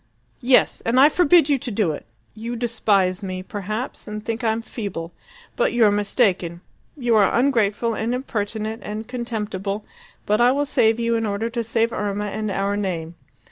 [0.41, 0.81] "Yes!
[0.83, 2.07] and I forbid you to do it!
[2.33, 5.11] You despise me, perhaps, and think I'm feeble.
[5.55, 6.61] But you're mistaken.
[6.97, 9.85] You are ungrateful and impertinent and contemptible,
[10.25, 13.13] but I will save you in order to save Irma and our name.